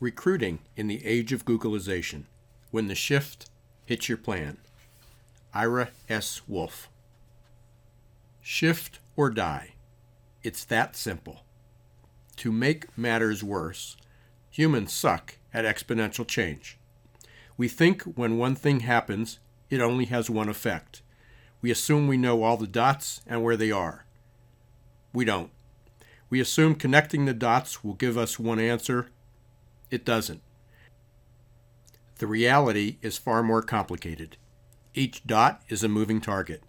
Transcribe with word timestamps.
Recruiting 0.00 0.60
in 0.76 0.86
the 0.86 1.04
Age 1.04 1.30
of 1.30 1.44
Googleization 1.44 2.22
When 2.70 2.88
the 2.88 2.94
Shift 2.94 3.50
Hits 3.84 4.08
Your 4.08 4.16
Plan. 4.16 4.56
Ira 5.52 5.90
S. 6.08 6.40
Wolfe. 6.48 6.88
Shift 8.40 8.98
or 9.14 9.28
die. 9.28 9.74
It's 10.42 10.64
that 10.64 10.96
simple. 10.96 11.44
To 12.36 12.50
make 12.50 12.96
matters 12.96 13.44
worse, 13.44 13.98
humans 14.48 14.94
suck 14.94 15.36
at 15.52 15.66
exponential 15.66 16.26
change. 16.26 16.78
We 17.58 17.68
think 17.68 18.00
when 18.04 18.38
one 18.38 18.54
thing 18.54 18.80
happens, 18.80 19.38
it 19.68 19.82
only 19.82 20.06
has 20.06 20.30
one 20.30 20.48
effect. 20.48 21.02
We 21.60 21.70
assume 21.70 22.08
we 22.08 22.16
know 22.16 22.42
all 22.42 22.56
the 22.56 22.66
dots 22.66 23.20
and 23.26 23.44
where 23.44 23.58
they 23.58 23.70
are. 23.70 24.06
We 25.12 25.26
don't. 25.26 25.50
We 26.30 26.40
assume 26.40 26.76
connecting 26.76 27.26
the 27.26 27.34
dots 27.34 27.84
will 27.84 27.92
give 27.92 28.16
us 28.16 28.38
one 28.38 28.58
answer 28.58 29.10
it 29.90 30.04
doesn't. 30.04 30.42
The 32.18 32.26
reality 32.26 32.98
is 33.00 33.16
far 33.16 33.42
more 33.42 33.62
complicated. 33.62 34.36
Each 34.94 35.26
dot 35.26 35.62
is 35.68 35.82
a 35.82 35.88
moving 35.88 36.20
target. 36.20 36.62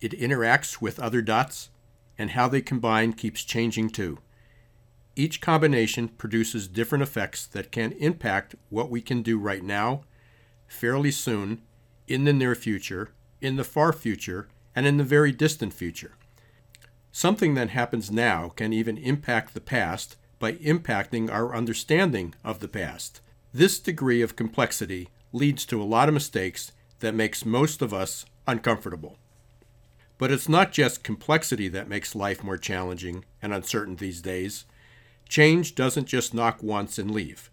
It 0.00 0.12
interacts 0.12 0.80
with 0.80 1.00
other 1.00 1.22
dots, 1.22 1.70
and 2.16 2.30
how 2.30 2.48
they 2.48 2.60
combine 2.60 3.12
keeps 3.12 3.42
changing 3.42 3.90
too. 3.90 4.18
Each 5.16 5.40
combination 5.40 6.08
produces 6.08 6.68
different 6.68 7.02
effects 7.02 7.46
that 7.46 7.72
can 7.72 7.92
impact 7.92 8.54
what 8.68 8.90
we 8.90 9.00
can 9.00 9.22
do 9.22 9.38
right 9.38 9.64
now, 9.64 10.04
fairly 10.68 11.10
soon, 11.10 11.62
in 12.06 12.24
the 12.24 12.32
near 12.32 12.54
future, 12.54 13.10
in 13.40 13.56
the 13.56 13.64
far 13.64 13.92
future, 13.92 14.48
and 14.76 14.86
in 14.86 14.96
the 14.96 15.04
very 15.04 15.32
distant 15.32 15.72
future. 15.72 16.12
Something 17.10 17.54
that 17.54 17.70
happens 17.70 18.12
now 18.12 18.50
can 18.50 18.72
even 18.72 18.96
impact 18.96 19.54
the 19.54 19.60
past 19.60 20.16
by 20.38 20.52
impacting 20.54 21.30
our 21.30 21.54
understanding 21.54 22.34
of 22.44 22.60
the 22.60 22.68
past. 22.68 23.20
This 23.52 23.78
degree 23.78 24.22
of 24.22 24.36
complexity 24.36 25.08
leads 25.32 25.64
to 25.66 25.82
a 25.82 25.84
lot 25.84 26.08
of 26.08 26.14
mistakes 26.14 26.72
that 27.00 27.14
makes 27.14 27.44
most 27.44 27.82
of 27.82 27.92
us 27.94 28.24
uncomfortable. 28.46 29.18
But 30.18 30.32
it's 30.32 30.48
not 30.48 30.72
just 30.72 31.04
complexity 31.04 31.68
that 31.68 31.88
makes 31.88 32.14
life 32.14 32.42
more 32.42 32.58
challenging 32.58 33.24
and 33.40 33.54
uncertain 33.54 33.96
these 33.96 34.20
days. 34.20 34.64
Change 35.28 35.74
doesn't 35.74 36.06
just 36.06 36.34
knock 36.34 36.62
once 36.62 36.98
and 36.98 37.10
leave. 37.10 37.50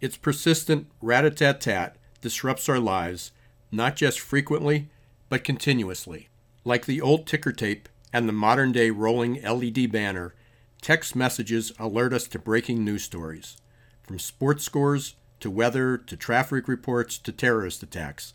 Its 0.00 0.16
persistent 0.16 0.86
rat-a-tat-tat 1.00 1.96
disrupts 2.20 2.68
our 2.68 2.78
lives, 2.78 3.32
not 3.72 3.96
just 3.96 4.20
frequently, 4.20 4.88
but 5.28 5.42
continuously. 5.42 6.28
Like 6.64 6.86
the 6.86 7.00
old 7.00 7.26
ticker 7.26 7.52
tape 7.52 7.88
and 8.12 8.28
the 8.28 8.32
modern 8.32 8.72
day 8.72 8.90
rolling 8.90 9.42
LED 9.42 9.90
banner, 9.90 10.34
Text 10.80 11.16
messages 11.16 11.72
alert 11.78 12.12
us 12.12 12.28
to 12.28 12.38
breaking 12.38 12.84
news 12.84 13.02
stories, 13.02 13.56
from 14.02 14.18
sports 14.18 14.64
scores 14.64 15.16
to 15.40 15.50
weather 15.50 15.98
to 15.98 16.16
traffic 16.16 16.68
reports 16.68 17.18
to 17.18 17.32
terrorist 17.32 17.82
attacks. 17.82 18.32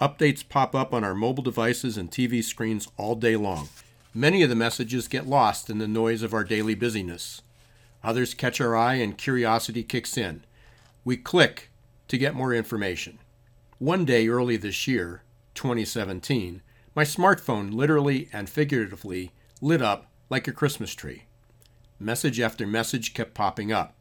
Updates 0.00 0.46
pop 0.46 0.74
up 0.74 0.92
on 0.92 1.04
our 1.04 1.14
mobile 1.14 1.42
devices 1.42 1.96
and 1.96 2.10
TV 2.10 2.44
screens 2.44 2.88
all 2.96 3.14
day 3.14 3.34
long. 3.34 3.68
Many 4.12 4.42
of 4.42 4.48
the 4.48 4.54
messages 4.54 5.08
get 5.08 5.26
lost 5.26 5.70
in 5.70 5.78
the 5.78 5.88
noise 5.88 6.22
of 6.22 6.34
our 6.34 6.44
daily 6.44 6.74
busyness. 6.74 7.42
Others 8.04 8.34
catch 8.34 8.60
our 8.60 8.76
eye 8.76 8.94
and 8.94 9.16
curiosity 9.16 9.82
kicks 9.82 10.16
in. 10.16 10.44
We 11.04 11.16
click 11.16 11.70
to 12.08 12.18
get 12.18 12.34
more 12.34 12.52
information. 12.52 13.18
One 13.78 14.04
day 14.04 14.28
early 14.28 14.56
this 14.56 14.86
year, 14.86 15.22
2017, 15.54 16.62
my 16.94 17.04
smartphone 17.04 17.72
literally 17.72 18.28
and 18.32 18.48
figuratively 18.48 19.32
lit 19.60 19.82
up 19.82 20.10
like 20.30 20.46
a 20.46 20.52
Christmas 20.52 20.94
tree. 20.94 21.24
Message 21.98 22.40
after 22.40 22.66
message 22.66 23.14
kept 23.14 23.34
popping 23.34 23.72
up. 23.72 23.94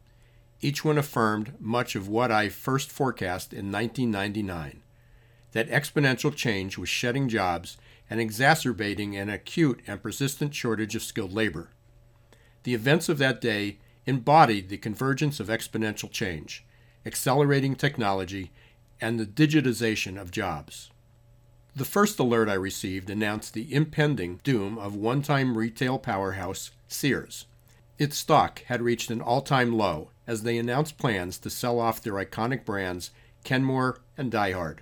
Each 0.62 0.84
one 0.84 0.98
affirmed 0.98 1.54
much 1.60 1.96
of 1.96 2.08
what 2.08 2.32
I 2.32 2.50
first 2.50 2.92
forecast 2.92 3.54
in 3.54 3.72
1999 3.72 4.82
that 5.56 5.70
exponential 5.70 6.36
change 6.36 6.78
was 6.78 6.90
shedding 6.90 7.30
jobs 7.30 7.78
and 8.10 8.20
exacerbating 8.20 9.16
an 9.16 9.30
acute 9.30 9.80
and 9.88 10.04
persistent 10.04 10.54
shortage 10.54 10.98
of 10.98 11.02
skilled 11.02 11.32
labor. 11.32 11.70
The 12.64 12.74
events 12.74 13.08
of 13.08 13.20
that 13.20 13.40
day 13.40 13.78
embodied 14.06 14.68
the 14.68 14.78
convergence 14.78 15.40
of 15.40 15.48
exponential 15.48 16.12
change, 16.12 16.66
accelerating 17.06 17.76
technology, 17.76 18.52
and 19.00 19.18
the 19.18 19.26
digitization 19.26 20.20
of 20.20 20.30
jobs. 20.30 20.92
The 21.74 21.86
first 21.86 22.20
alert 22.20 22.50
I 22.50 22.56
received 22.56 23.10
announced 23.10 23.54
the 23.54 23.74
impending 23.74 24.42
doom 24.44 24.78
of 24.78 24.94
one 24.94 25.22
time 25.22 25.58
retail 25.58 25.98
powerhouse 25.98 26.72
Sears. 26.90 27.46
Its 27.98 28.18
stock 28.18 28.62
had 28.64 28.82
reached 28.82 29.10
an 29.10 29.22
all 29.22 29.42
time 29.42 29.78
low 29.78 30.10
as 30.28 30.44
they 30.44 30.58
announced 30.58 30.98
plans 30.98 31.38
to 31.38 31.50
sell 31.50 31.80
off 31.80 32.02
their 32.02 32.14
iconic 32.14 32.66
brands 32.66 33.12
Kenmore 33.44 34.02
and 34.18 34.32
Die 34.32 34.52
Hard. 34.52 34.82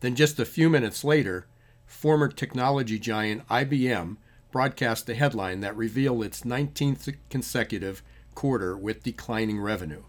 Then, 0.00 0.14
just 0.14 0.38
a 0.38 0.44
few 0.44 0.70
minutes 0.70 1.02
later, 1.02 1.46
former 1.86 2.28
technology 2.28 2.98
giant 2.98 3.46
IBM 3.48 4.18
broadcast 4.52 5.08
a 5.08 5.14
headline 5.14 5.60
that 5.60 5.76
revealed 5.76 6.24
its 6.24 6.42
19th 6.42 7.16
consecutive 7.28 8.02
quarter 8.34 8.76
with 8.76 9.02
declining 9.02 9.60
revenue. 9.60 10.04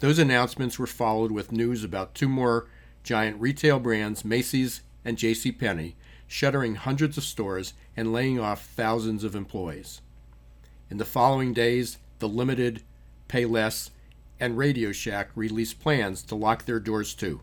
Those 0.00 0.18
announcements 0.18 0.78
were 0.78 0.86
followed 0.86 1.32
with 1.32 1.52
news 1.52 1.84
about 1.84 2.14
two 2.14 2.28
more 2.28 2.68
giant 3.02 3.40
retail 3.40 3.80
brands, 3.80 4.24
Macy's 4.24 4.82
and 5.04 5.16
JCPenney, 5.16 5.94
shuttering 6.26 6.74
hundreds 6.74 7.16
of 7.16 7.24
stores 7.24 7.72
and 7.96 8.12
laying 8.12 8.38
off 8.38 8.66
thousands 8.66 9.24
of 9.24 9.34
employees. 9.34 10.02
In 10.90 10.98
the 10.98 11.04
following 11.04 11.54
days, 11.54 11.98
the 12.18 12.28
Limited, 12.28 12.82
Payless, 13.28 13.90
and 14.38 14.58
Radio 14.58 14.92
Shack 14.92 15.30
released 15.34 15.80
plans 15.80 16.22
to 16.24 16.34
lock 16.34 16.64
their 16.66 16.80
doors 16.80 17.14
too. 17.14 17.40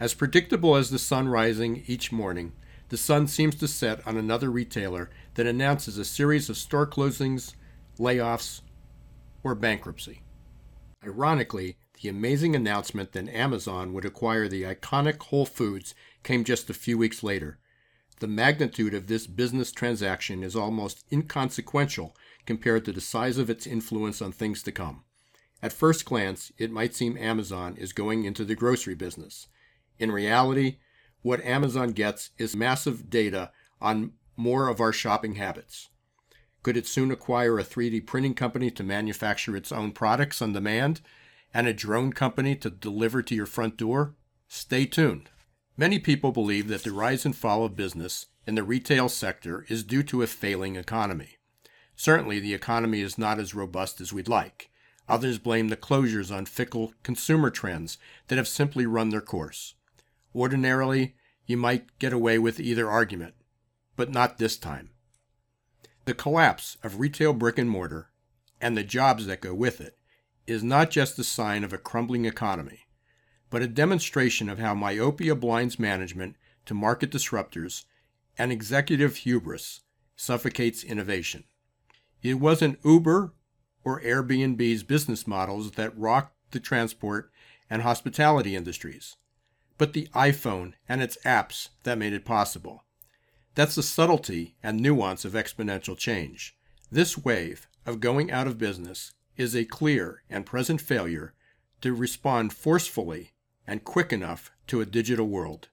As 0.00 0.14
predictable 0.14 0.74
as 0.74 0.90
the 0.90 0.98
sun 0.98 1.28
rising 1.28 1.84
each 1.86 2.12
morning, 2.12 2.52
the 2.88 2.96
sun 2.96 3.26
seems 3.26 3.56
to 3.56 3.68
set 3.68 4.06
on 4.06 4.16
another 4.16 4.50
retailer 4.50 5.10
that 5.34 5.46
announces 5.46 5.98
a 5.98 6.04
series 6.04 6.48
of 6.48 6.56
store 6.56 6.86
closings, 6.86 7.54
layoffs, 7.98 8.62
or 9.42 9.54
bankruptcy. 9.54 10.22
Ironically, 11.04 11.76
the 12.00 12.08
amazing 12.08 12.54
announcement 12.54 13.12
that 13.12 13.28
Amazon 13.28 13.92
would 13.92 14.04
acquire 14.04 14.48
the 14.48 14.62
iconic 14.62 15.20
Whole 15.24 15.46
Foods 15.46 15.94
came 16.22 16.44
just 16.44 16.70
a 16.70 16.74
few 16.74 16.96
weeks 16.96 17.22
later. 17.22 17.58
The 18.20 18.26
magnitude 18.26 18.94
of 18.94 19.08
this 19.08 19.26
business 19.26 19.72
transaction 19.72 20.42
is 20.42 20.56
almost 20.56 21.04
inconsequential 21.12 22.16
compared 22.46 22.84
to 22.84 22.92
the 22.92 23.00
size 23.00 23.38
of 23.38 23.50
its 23.50 23.66
influence 23.66 24.22
on 24.22 24.32
things 24.32 24.62
to 24.62 24.72
come. 24.72 25.04
At 25.62 25.72
first 25.72 26.04
glance, 26.04 26.52
it 26.58 26.70
might 26.70 26.94
seem 26.94 27.16
Amazon 27.16 27.76
is 27.76 27.92
going 27.92 28.24
into 28.24 28.44
the 28.44 28.54
grocery 28.54 28.94
business. 28.94 29.48
In 29.98 30.12
reality, 30.12 30.76
what 31.22 31.44
Amazon 31.44 31.92
gets 31.92 32.30
is 32.38 32.54
massive 32.54 33.10
data 33.10 33.50
on 33.80 34.12
more 34.36 34.68
of 34.68 34.80
our 34.80 34.92
shopping 34.92 35.34
habits. 35.36 35.88
Could 36.62 36.76
it 36.76 36.86
soon 36.86 37.10
acquire 37.10 37.58
a 37.58 37.64
3D 37.64 38.06
printing 38.06 38.34
company 38.34 38.70
to 38.72 38.82
manufacture 38.82 39.56
its 39.56 39.72
own 39.72 39.92
products 39.92 40.42
on 40.42 40.52
demand 40.52 41.00
and 41.54 41.66
a 41.66 41.72
drone 41.72 42.12
company 42.12 42.54
to 42.56 42.70
deliver 42.70 43.22
to 43.22 43.34
your 43.34 43.46
front 43.46 43.76
door? 43.76 44.14
Stay 44.48 44.84
tuned. 44.84 45.30
Many 45.76 45.98
people 45.98 46.32
believe 46.32 46.68
that 46.68 46.82
the 46.82 46.92
rise 46.92 47.24
and 47.24 47.36
fall 47.36 47.64
of 47.64 47.76
business 47.76 48.26
in 48.46 48.54
the 48.54 48.62
retail 48.62 49.08
sector 49.08 49.64
is 49.68 49.82
due 49.84 50.02
to 50.04 50.22
a 50.22 50.26
failing 50.26 50.76
economy. 50.76 51.38
Certainly, 51.96 52.40
the 52.40 52.54
economy 52.54 53.00
is 53.00 53.18
not 53.18 53.38
as 53.38 53.54
robust 53.54 54.00
as 54.00 54.12
we'd 54.12 54.28
like. 54.28 54.70
Others 55.08 55.38
blame 55.38 55.68
the 55.68 55.76
closures 55.76 56.34
on 56.34 56.46
fickle 56.46 56.92
consumer 57.02 57.50
trends 57.50 57.96
that 58.28 58.36
have 58.36 58.46
simply 58.46 58.86
run 58.86 59.08
their 59.08 59.20
course. 59.20 59.74
Ordinarily, 60.34 61.14
you 61.46 61.56
might 61.56 61.98
get 61.98 62.12
away 62.12 62.38
with 62.38 62.60
either 62.60 62.90
argument, 62.90 63.34
but 63.96 64.10
not 64.10 64.38
this 64.38 64.56
time. 64.56 64.90
The 66.04 66.14
collapse 66.14 66.76
of 66.82 67.00
retail 67.00 67.32
brick 67.32 67.56
and 67.56 67.70
mortar 67.70 68.10
and 68.60 68.76
the 68.76 68.84
jobs 68.84 69.26
that 69.26 69.40
go 69.40 69.54
with 69.54 69.80
it 69.80 69.96
is 70.46 70.62
not 70.62 70.90
just 70.90 71.18
a 71.18 71.24
sign 71.24 71.64
of 71.64 71.72
a 71.72 71.78
crumbling 71.78 72.24
economy, 72.24 72.86
but 73.48 73.62
a 73.62 73.68
demonstration 73.68 74.48
of 74.48 74.58
how 74.58 74.74
myopia 74.74 75.34
blinds 75.34 75.78
management 75.78 76.36
to 76.66 76.74
market 76.74 77.10
disruptors 77.10 77.84
and 78.36 78.52
executive 78.52 79.16
hubris 79.16 79.80
suffocates 80.14 80.84
innovation. 80.84 81.44
It 82.22 82.34
wasn't 82.34 82.78
Uber 82.84 83.32
or 83.84 84.00
Airbnb's 84.00 84.82
business 84.82 85.26
models 85.26 85.72
that 85.72 85.96
rocked 85.96 86.34
the 86.50 86.60
transport 86.60 87.30
and 87.70 87.82
hospitality 87.82 88.56
industries, 88.56 89.16
but 89.78 89.92
the 89.92 90.08
iPhone 90.14 90.74
and 90.88 91.02
its 91.02 91.18
apps 91.24 91.68
that 91.82 91.98
made 91.98 92.12
it 92.12 92.24
possible. 92.24 92.84
That's 93.54 93.74
the 93.74 93.82
subtlety 93.82 94.56
and 94.62 94.80
nuance 94.80 95.24
of 95.24 95.32
exponential 95.32 95.96
change. 95.96 96.56
This 96.90 97.16
wave 97.16 97.68
of 97.84 98.00
going 98.00 98.30
out 98.30 98.46
of 98.46 98.58
business 98.58 99.14
is 99.36 99.54
a 99.54 99.64
clear 99.64 100.22
and 100.28 100.46
present 100.46 100.80
failure 100.80 101.34
to 101.80 101.94
respond 101.94 102.52
forcefully 102.52 103.32
and 103.66 103.84
quick 103.84 104.12
enough 104.12 104.50
to 104.66 104.80
a 104.80 104.86
digital 104.86 105.26
world. 105.26 105.68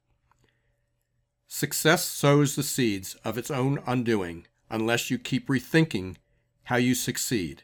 Success 1.48 2.06
sows 2.06 2.56
the 2.56 2.64
seeds 2.64 3.16
of 3.24 3.38
its 3.38 3.52
own 3.52 3.80
undoing 3.86 4.48
unless 4.70 5.12
you 5.12 5.20
keep 5.20 5.48
rethinking 5.48 6.16
how 6.64 6.78
you 6.78 6.96
succeed 6.96 7.64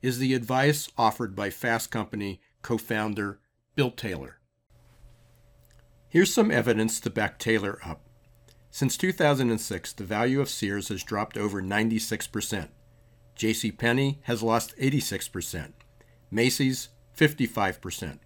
is 0.00 0.18
the 0.18 0.34
advice 0.34 0.90
offered 0.98 1.36
by 1.36 1.50
Fast 1.50 1.90
Company 1.90 2.40
co 2.62 2.76
founder 2.76 3.38
Bill 3.74 3.90
Taylor. 3.90 4.38
Here's 6.08 6.34
some 6.34 6.50
evidence 6.50 7.00
to 7.00 7.10
back 7.10 7.38
Taylor 7.38 7.78
up. 7.84 8.00
Since 8.70 8.96
2006, 8.96 9.92
the 9.92 10.04
value 10.04 10.40
of 10.40 10.48
Sears 10.48 10.88
has 10.88 11.02
dropped 11.02 11.36
over 11.36 11.60
96%. 11.62 12.68
J.C. 13.34 13.72
Penney 13.72 14.20
has 14.24 14.42
lost 14.42 14.76
86%. 14.76 15.72
Macy's 16.30 16.90
55%. 17.16 18.18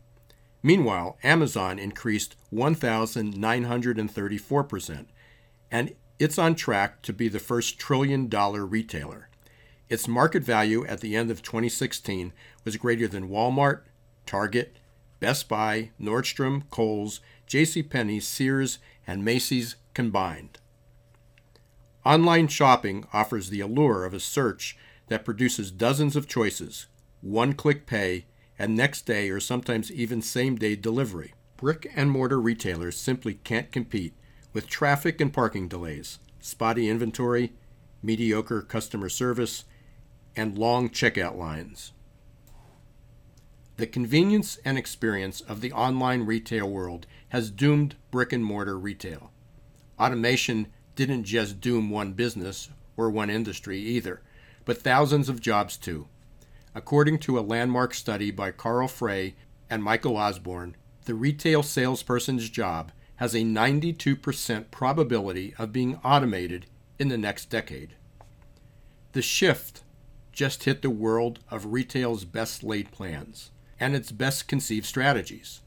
Meanwhile, 0.63 1.19
Amazon 1.23 1.79
increased 1.79 2.37
1,934%, 2.53 5.07
and 5.71 5.95
it's 6.19 6.39
on 6.39 6.55
track 6.55 7.03
to 7.03 7.13
be 7.13 7.29
the 7.29 7.39
first 7.39 7.79
trillion 7.79 8.29
dollar 8.29 8.65
retailer. 8.67 9.29
Its 9.89 10.09
market 10.09 10.43
value 10.43 10.85
at 10.87 11.01
the 11.01 11.15
end 11.15 11.31
of 11.31 11.43
2016 11.43 12.33
was 12.65 12.77
greater 12.77 13.07
than 13.07 13.29
Walmart, 13.29 13.83
Target, 14.27 14.79
Best 15.21 15.49
Buy, 15.49 15.91
Nordstrom, 16.01 16.69
Kohl's, 16.71 17.21
JCPenney, 17.49 18.21
Sears, 18.21 18.79
and 19.07 19.25
Macy's 19.25 19.77
combined. 19.95 20.59
Online 22.05 22.49
shopping 22.49 23.07
offers 23.13 23.51
the 23.51 23.61
allure 23.61 24.05
of 24.05 24.13
a 24.13 24.21
search 24.21 24.77
that 25.09 25.25
produces 25.25 25.71
dozens 25.71 26.17
of 26.17 26.29
choices, 26.29 26.87
one 27.21 27.53
click 27.53 27.87
pay, 27.87 28.27
and 28.59 28.75
next 28.75 29.03
day 29.03 29.31
or 29.31 29.39
sometimes 29.39 29.93
even 29.93 30.21
same 30.21 30.57
day 30.57 30.75
delivery. 30.75 31.35
Brick 31.57 31.91
and 31.95 32.11
mortar 32.11 32.41
retailers 32.41 32.97
simply 32.97 33.35
can't 33.35 33.73
compete 33.73 34.15
with 34.53 34.69
traffic 34.69 35.21
and 35.21 35.33
parking 35.33 35.69
delays, 35.69 36.19
spotty 36.41 36.89
inventory, 36.89 37.53
mediocre 38.03 38.63
customer 38.63 39.09
service, 39.09 39.65
and 40.37 40.59
long 40.59 40.91
checkout 40.91 41.37
lines. 41.37 41.93
The 43.77 43.87
convenience 43.87 44.59
and 44.65 44.79
experience 44.79 45.41
of 45.43 45.61
the 45.61 45.73
online 45.73 46.23
retail 46.23 46.69
world 46.69 47.07
has 47.29 47.51
doomed 47.51 47.97
brick 48.11 48.33
and 48.33 48.45
mortar 48.45 48.79
retail. 48.79 49.31
Automation 49.99 50.69
didn't 50.95 51.25
just 51.25 51.61
doom 51.61 51.91
one 51.91 52.13
business 52.15 52.71
or 52.97 53.11
one 53.11 53.29
industry 53.29 53.79
either, 53.79 54.23
but 54.65 54.81
thousands 54.81 55.29
of 55.29 55.41
jobs 55.41 55.77
too. 55.77 56.09
According 56.75 57.19
to 57.21 57.39
a 57.39 57.41
landmark 57.41 57.95
study 57.95 58.31
by 58.31 58.51
Carl 58.51 58.89
Frey 58.89 59.35
and 59.69 59.83
Michael 59.83 60.17
Osborne, 60.17 60.77
the 61.05 61.15
retail 61.15 61.63
salesperson's 61.63 62.49
job 62.49 62.93
has 63.17 63.35
a 63.35 63.39
92% 63.39 64.71
probability 64.71 65.55
of 65.59 65.73
being 65.73 65.97
automated 66.05 66.67
in 66.99 67.09
the 67.09 67.19
next 67.19 67.47
decade. 67.47 67.95
The 69.13 69.23
shift 69.23 69.83
just 70.37 70.65
hit 70.65 70.83
the 70.83 70.91
world 70.91 71.39
of 71.51 71.73
retail's 71.73 72.27
best 72.27 72.63
laid 72.63 72.93
plans 72.93 73.51
and 73.81 73.97
its 73.97 74.13
best 74.13 74.47
conceived 74.47 74.85
strategies. 74.85 75.63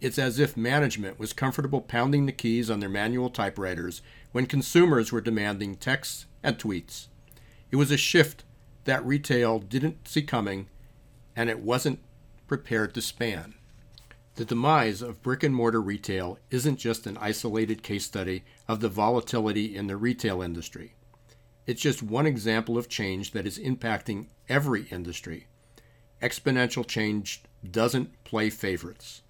It's 0.00 0.18
as 0.18 0.38
if 0.38 0.56
management 0.56 1.18
was 1.18 1.34
comfortable 1.34 1.82
pounding 1.82 2.24
the 2.24 2.32
keys 2.32 2.70
on 2.70 2.80
their 2.80 2.88
manual 2.88 3.28
typewriters 3.28 4.00
when 4.32 4.46
consumers 4.46 5.12
were 5.12 5.20
demanding 5.20 5.76
texts 5.76 6.24
and 6.42 6.58
tweets. 6.58 7.08
It 7.70 7.76
was 7.76 7.90
a 7.90 7.98
shift 7.98 8.44
that 8.84 9.04
retail 9.04 9.58
didn't 9.58 10.08
see 10.08 10.22
coming 10.22 10.68
and 11.36 11.50
it 11.50 11.60
wasn't 11.60 12.00
prepared 12.46 12.94
to 12.94 13.02
span. 13.02 13.54
The 14.36 14.46
demise 14.46 15.02
of 15.02 15.22
brick 15.22 15.42
and 15.42 15.54
mortar 15.54 15.82
retail 15.82 16.38
isn't 16.50 16.78
just 16.78 17.06
an 17.06 17.18
isolated 17.20 17.82
case 17.82 18.06
study 18.06 18.42
of 18.68 18.80
the 18.80 18.88
volatility 18.88 19.76
in 19.76 19.86
the 19.86 19.98
retail 19.98 20.40
industry. 20.40 20.94
It's 21.66 21.80
just 21.80 22.02
one 22.02 22.26
example 22.26 22.76
of 22.76 22.88
change 22.88 23.30
that 23.32 23.46
is 23.46 23.58
impacting 23.58 24.26
every 24.48 24.84
industry. 24.90 25.46
Exponential 26.20 26.86
change 26.86 27.42
doesn't 27.68 28.22
play 28.24 28.50
favorites. 28.50 29.22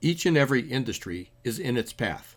Each 0.00 0.26
and 0.26 0.36
every 0.36 0.62
industry 0.62 1.30
is 1.44 1.58
in 1.58 1.76
its 1.76 1.92
path. 1.92 2.36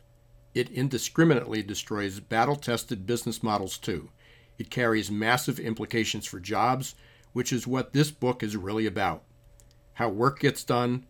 It 0.54 0.70
indiscriminately 0.70 1.64
destroys 1.64 2.22
battle 2.22 2.56
tested 2.56 3.06
business 3.06 3.44
models, 3.44 3.78
too. 3.78 4.10
It 4.58 4.70
carries 4.70 5.12
massive 5.12 5.60
implications 5.60 6.26
for 6.26 6.40
jobs, 6.40 6.96
which 7.34 7.52
is 7.52 7.68
what 7.68 7.92
this 7.92 8.12
book 8.12 8.42
is 8.42 8.56
really 8.56 8.86
about. 8.86 9.24
How 9.94 10.08
work 10.08 10.40
gets 10.40 10.64
done, 10.64 11.06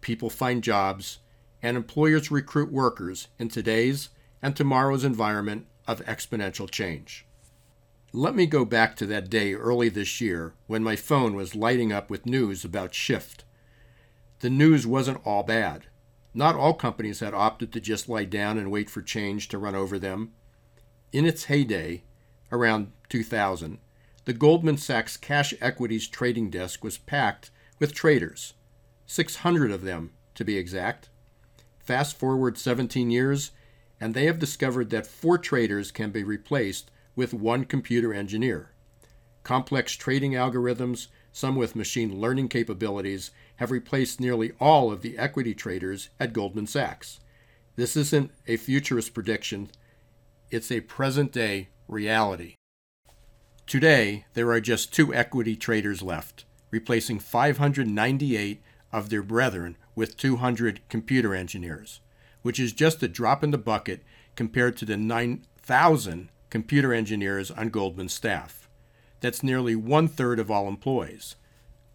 people 0.00 0.30
find 0.30 0.62
jobs, 0.62 1.18
and 1.60 1.76
employers 1.76 2.30
recruit 2.30 2.70
workers 2.70 3.28
in 3.38 3.48
today's 3.48 4.10
and 4.40 4.54
tomorrow's 4.54 5.04
environment 5.04 5.66
of 5.86 6.04
exponential 6.04 6.70
change. 6.70 7.26
Let 8.12 8.36
me 8.36 8.46
go 8.46 8.64
back 8.64 8.94
to 8.96 9.06
that 9.06 9.28
day 9.28 9.54
early 9.54 9.88
this 9.88 10.20
year 10.20 10.54
when 10.66 10.84
my 10.84 10.94
phone 10.94 11.34
was 11.34 11.56
lighting 11.56 11.92
up 11.92 12.10
with 12.10 12.26
news 12.26 12.64
about 12.64 12.94
Shift. 12.94 13.44
The 14.40 14.50
news 14.50 14.86
wasn't 14.86 15.26
all 15.26 15.42
bad. 15.42 15.86
Not 16.32 16.54
all 16.54 16.74
companies 16.74 17.20
had 17.20 17.34
opted 17.34 17.72
to 17.72 17.80
just 17.80 18.08
lie 18.08 18.24
down 18.24 18.58
and 18.58 18.70
wait 18.70 18.88
for 18.88 19.02
change 19.02 19.48
to 19.48 19.58
run 19.58 19.74
over 19.74 19.98
them. 19.98 20.32
In 21.12 21.26
its 21.26 21.44
heyday, 21.44 22.02
around 22.52 22.92
2000, 23.08 23.78
the 24.24 24.32
Goldman 24.32 24.78
Sachs 24.78 25.16
cash 25.16 25.52
equities 25.60 26.08
trading 26.08 26.50
desk 26.50 26.82
was 26.82 26.98
packed 26.98 27.50
with 27.78 27.94
traders, 27.94 28.54
600 29.06 29.70
of 29.70 29.82
them 29.82 30.12
to 30.34 30.44
be 30.44 30.56
exact. 30.56 31.08
Fast 31.78 32.18
forward 32.18 32.58
17 32.58 33.10
years, 33.10 33.50
and 34.00 34.14
they 34.14 34.26
have 34.26 34.38
discovered 34.38 34.90
that 34.90 35.06
four 35.06 35.38
traders 35.38 35.90
can 35.90 36.10
be 36.10 36.22
replaced 36.24 36.90
with 37.16 37.34
one 37.34 37.64
computer 37.64 38.12
engineer. 38.12 38.70
Complex 39.42 39.92
trading 39.92 40.32
algorithms, 40.32 41.08
some 41.32 41.56
with 41.56 41.76
machine 41.76 42.20
learning 42.20 42.48
capabilities, 42.48 43.30
have 43.56 43.70
replaced 43.70 44.20
nearly 44.20 44.52
all 44.60 44.90
of 44.90 45.02
the 45.02 45.18
equity 45.18 45.54
traders 45.54 46.08
at 46.18 46.32
Goldman 46.32 46.66
Sachs. 46.66 47.20
This 47.76 47.96
isn't 47.96 48.30
a 48.46 48.56
futurist 48.56 49.14
prediction, 49.14 49.70
it's 50.50 50.70
a 50.70 50.80
present 50.80 51.32
day 51.32 51.68
reality. 51.88 52.54
Today, 53.66 54.26
there 54.34 54.50
are 54.50 54.60
just 54.60 54.92
two 54.92 55.14
equity 55.14 55.56
traders 55.56 56.02
left, 56.02 56.44
replacing 56.70 57.18
598 57.18 58.62
of 58.92 59.10
their 59.10 59.22
brethren 59.22 59.76
with 59.94 60.16
200 60.16 60.80
computer 60.88 61.34
engineers, 61.34 62.00
which 62.44 62.60
is 62.60 62.74
just 62.74 63.02
a 63.02 63.08
drop 63.08 63.42
in 63.42 63.50
the 63.52 63.58
bucket 63.58 64.02
compared 64.36 64.76
to 64.76 64.84
the 64.84 64.98
9,000 64.98 66.28
computer 66.50 66.92
engineers 66.92 67.50
on 67.50 67.70
Goldman's 67.70 68.12
staff. 68.12 68.68
That's 69.20 69.42
nearly 69.42 69.74
one 69.74 70.08
third 70.08 70.38
of 70.38 70.50
all 70.50 70.68
employees. 70.68 71.36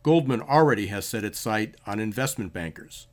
Goldman 0.02 0.42
already 0.42 0.88
has 0.88 1.06
set 1.06 1.24
its 1.24 1.40
sight 1.40 1.76
on 1.86 2.00
investment 2.00 2.52
bankers. 2.52 3.06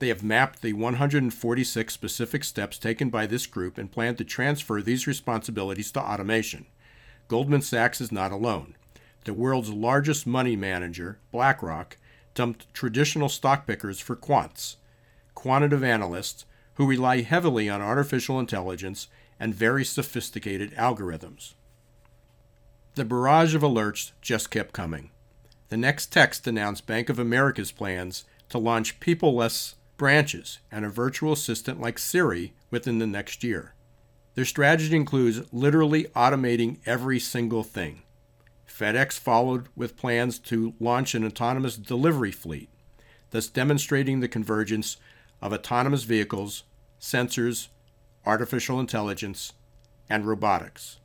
They 0.00 0.08
have 0.08 0.22
mapped 0.22 0.60
the 0.60 0.74
146 0.74 1.94
specific 1.94 2.44
steps 2.44 2.76
taken 2.76 3.08
by 3.08 3.24
this 3.24 3.46
group 3.46 3.78
and 3.78 3.90
plan 3.90 4.14
to 4.16 4.24
transfer 4.24 4.82
these 4.82 5.06
responsibilities 5.06 5.90
to 5.92 6.00
automation. 6.02 6.66
Goldman 7.26 7.62
Sachs 7.62 8.02
is 8.02 8.12
not 8.12 8.32
alone. 8.32 8.76
The 9.24 9.32
world's 9.32 9.70
largest 9.70 10.26
money 10.26 10.56
manager, 10.56 11.20
BlackRock, 11.32 11.96
dumped 12.34 12.72
traditional 12.74 13.30
stock 13.30 13.66
pickers 13.66 13.98
for 13.98 14.14
quants, 14.14 14.76
quantitative 15.34 15.82
analysts 15.82 16.44
who 16.76 16.86
rely 16.86 17.20
heavily 17.20 17.68
on 17.68 17.82
artificial 17.82 18.38
intelligence 18.38 19.08
and 19.38 19.54
very 19.54 19.84
sophisticated 19.84 20.74
algorithms. 20.74 21.54
The 22.94 23.04
barrage 23.04 23.54
of 23.54 23.62
alerts 23.62 24.12
just 24.22 24.50
kept 24.50 24.72
coming. 24.72 25.10
The 25.68 25.76
next 25.76 26.12
text 26.12 26.46
announced 26.46 26.86
Bank 26.86 27.08
of 27.08 27.18
America's 27.18 27.72
plans 27.72 28.24
to 28.48 28.58
launch 28.58 29.00
peopleless 29.00 29.74
branches 29.96 30.60
and 30.70 30.84
a 30.84 30.90
virtual 30.90 31.32
assistant 31.32 31.80
like 31.80 31.98
Siri 31.98 32.54
within 32.70 32.98
the 32.98 33.06
next 33.06 33.42
year. 33.42 33.74
Their 34.34 34.44
strategy 34.44 34.94
includes 34.94 35.52
literally 35.52 36.04
automating 36.14 36.78
every 36.86 37.18
single 37.18 37.62
thing. 37.62 38.02
FedEx 38.68 39.18
followed 39.18 39.68
with 39.74 39.96
plans 39.96 40.38
to 40.38 40.74
launch 40.78 41.14
an 41.14 41.24
autonomous 41.24 41.76
delivery 41.76 42.32
fleet, 42.32 42.68
thus 43.30 43.48
demonstrating 43.48 44.20
the 44.20 44.28
convergence 44.28 44.98
of 45.40 45.52
autonomous 45.52 46.04
vehicles, 46.04 46.64
sensors, 47.00 47.68
artificial 48.24 48.80
intelligence, 48.80 49.52
and 50.08 50.26
robotics. 50.26 50.98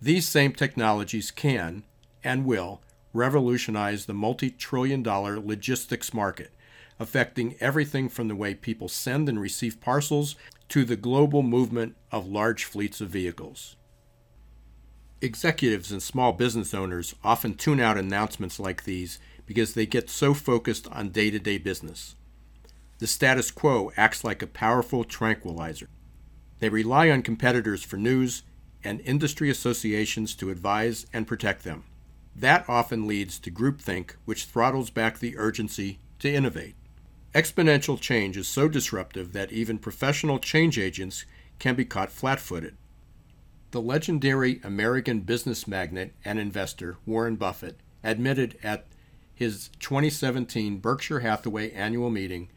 These 0.00 0.28
same 0.28 0.52
technologies 0.52 1.30
can 1.30 1.84
and 2.22 2.44
will 2.44 2.80
revolutionize 3.12 4.06
the 4.06 4.14
multi 4.14 4.50
trillion 4.50 5.02
dollar 5.02 5.40
logistics 5.40 6.12
market, 6.14 6.52
affecting 7.00 7.56
everything 7.60 8.08
from 8.08 8.28
the 8.28 8.36
way 8.36 8.54
people 8.54 8.88
send 8.88 9.28
and 9.28 9.40
receive 9.40 9.80
parcels 9.80 10.36
to 10.68 10.84
the 10.84 10.96
global 10.96 11.42
movement 11.42 11.96
of 12.12 12.26
large 12.26 12.64
fleets 12.64 13.00
of 13.00 13.08
vehicles. 13.08 13.76
Executives 15.20 15.90
and 15.90 16.02
small 16.02 16.32
business 16.32 16.72
owners 16.72 17.14
often 17.24 17.54
tune 17.54 17.80
out 17.80 17.98
announcements 17.98 18.60
like 18.60 18.84
these 18.84 19.18
because 19.46 19.74
they 19.74 19.86
get 19.86 20.10
so 20.10 20.34
focused 20.34 20.86
on 20.92 21.08
day 21.08 21.30
to 21.30 21.38
day 21.38 21.58
business. 21.58 22.14
The 22.98 23.06
status 23.06 23.50
quo 23.50 23.92
acts 23.96 24.24
like 24.24 24.42
a 24.42 24.46
powerful 24.46 25.04
tranquilizer. 25.04 25.88
They 26.58 26.68
rely 26.68 27.10
on 27.10 27.22
competitors 27.22 27.84
for 27.84 27.96
news 27.96 28.42
and 28.82 29.00
industry 29.00 29.50
associations 29.50 30.34
to 30.36 30.50
advise 30.50 31.06
and 31.12 31.26
protect 31.26 31.64
them. 31.64 31.84
That 32.34 32.64
often 32.68 33.06
leads 33.06 33.38
to 33.40 33.50
groupthink, 33.50 34.12
which 34.24 34.44
throttles 34.44 34.90
back 34.90 35.18
the 35.18 35.36
urgency 35.36 35.98
to 36.18 36.32
innovate. 36.32 36.74
Exponential 37.34 38.00
change 38.00 38.36
is 38.36 38.48
so 38.48 38.68
disruptive 38.68 39.32
that 39.32 39.52
even 39.52 39.78
professional 39.78 40.38
change 40.38 40.78
agents 40.78 41.24
can 41.58 41.74
be 41.74 41.84
caught 41.84 42.10
flat 42.10 42.40
footed. 42.40 42.76
The 43.70 43.82
legendary 43.82 44.60
American 44.64 45.20
business 45.20 45.68
magnate 45.68 46.14
and 46.24 46.38
investor 46.38 46.96
Warren 47.04 47.36
Buffett 47.36 47.78
admitted 48.02 48.56
at 48.62 48.86
his 49.34 49.68
2017 49.78 50.78
Berkshire 50.78 51.20
Hathaway 51.20 51.70
annual 51.72 52.10
meeting 52.10 52.48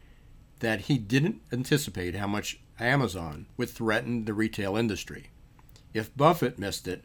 that 0.62 0.82
he 0.82 0.96
didn't 0.96 1.40
anticipate 1.52 2.14
how 2.14 2.28
much 2.28 2.60
Amazon 2.78 3.46
would 3.56 3.68
threaten 3.68 4.24
the 4.24 4.32
retail 4.32 4.76
industry. 4.76 5.26
If 5.92 6.16
Buffett 6.16 6.56
missed 6.56 6.86
it, 6.86 7.02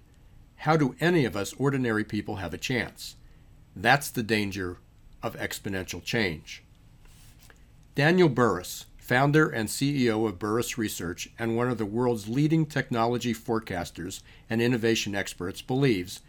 how 0.57 0.77
do 0.77 0.95
any 0.99 1.25
of 1.25 1.35
us 1.35 1.53
ordinary 1.53 2.03
people 2.03 2.35
have 2.35 2.53
a 2.53 2.59
chance? 2.59 3.15
That's 3.75 4.11
the 4.11 4.21
danger 4.21 4.77
of 5.23 5.35
exponential 5.35 6.03
change. 6.03 6.61
Daniel 7.95 8.29
Burrus, 8.29 8.85
founder 8.95 9.49
and 9.49 9.67
CEO 9.69 10.27
of 10.27 10.37
Burrus 10.37 10.77
Research 10.77 11.29
and 11.39 11.57
one 11.57 11.67
of 11.67 11.79
the 11.79 11.85
world's 11.85 12.29
leading 12.29 12.67
technology 12.67 13.33
forecasters 13.33 14.21
and 14.51 14.61
innovation 14.61 15.15
experts, 15.15 15.63
believes 15.63 16.21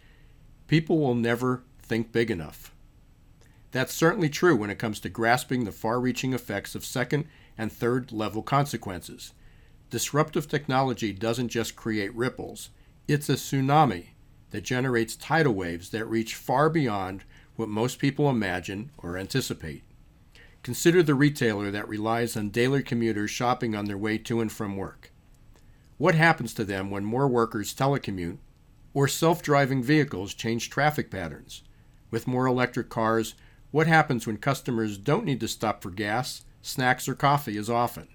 people 0.67 0.97
will 0.97 1.13
never 1.13 1.61
think 1.83 2.11
big 2.11 2.31
enough. 2.31 2.73
That's 3.71 3.93
certainly 3.93 4.29
true 4.29 4.55
when 4.55 4.69
it 4.69 4.79
comes 4.79 4.99
to 5.01 5.09
grasping 5.09 5.63
the 5.63 5.71
far 5.71 5.99
reaching 5.99 6.33
effects 6.33 6.75
of 6.75 6.85
second 6.85 7.25
and 7.57 7.71
third 7.71 8.11
level 8.11 8.41
consequences. 8.41 9.33
Disruptive 9.89 10.47
technology 10.47 11.13
doesn't 11.13 11.49
just 11.49 11.75
create 11.75 12.13
ripples, 12.15 12.69
it's 13.07 13.27
a 13.27 13.33
tsunami 13.33 14.09
that 14.51 14.61
generates 14.61 15.15
tidal 15.15 15.53
waves 15.53 15.89
that 15.89 16.05
reach 16.05 16.35
far 16.35 16.69
beyond 16.69 17.23
what 17.55 17.69
most 17.69 17.99
people 17.99 18.29
imagine 18.29 18.91
or 18.97 19.17
anticipate. 19.17 19.83
Consider 20.61 21.01
the 21.01 21.15
retailer 21.15 21.71
that 21.71 21.87
relies 21.87 22.37
on 22.37 22.49
daily 22.49 22.83
commuters 22.83 23.31
shopping 23.31 23.75
on 23.75 23.85
their 23.85 23.97
way 23.97 24.17
to 24.19 24.41
and 24.41 24.51
from 24.51 24.77
work. 24.77 25.11
What 25.97 26.15
happens 26.15 26.53
to 26.53 26.63
them 26.63 26.91
when 26.91 27.03
more 27.03 27.27
workers 27.27 27.73
telecommute 27.73 28.37
or 28.93 29.07
self 29.07 29.41
driving 29.41 29.81
vehicles 29.81 30.33
change 30.33 30.69
traffic 30.69 31.09
patterns? 31.09 31.63
With 32.11 32.27
more 32.27 32.45
electric 32.45 32.89
cars, 32.89 33.35
what 33.71 33.87
happens 33.87 34.25
when 34.25 34.37
customers 34.37 34.97
don't 34.97 35.25
need 35.25 35.39
to 35.39 35.47
stop 35.47 35.83
for 35.83 35.91
gas, 35.91 36.43
snacks, 36.61 37.07
or 37.07 37.15
coffee 37.15 37.57
as 37.57 37.69
often? 37.69 38.07